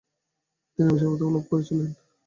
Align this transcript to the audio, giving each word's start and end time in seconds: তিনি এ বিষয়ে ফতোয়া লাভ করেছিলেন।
তিনি 0.73 0.87
এ 0.87 0.93
বিষয়ে 0.93 1.11
ফতোয়া 1.11 1.31
লাভ 1.33 1.45
করেছিলেন। 1.51 1.89